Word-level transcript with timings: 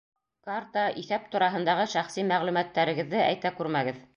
Карта, 0.45 0.85
иҫәп 1.01 1.27
тураһындағы 1.35 1.85
шәхси 1.93 2.25
мәғлүмәттәрегеҙҙе 2.33 3.25
әйтә 3.27 3.57
күрмәгеҙ. 3.61 4.05